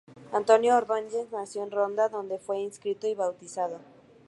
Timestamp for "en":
1.61-1.69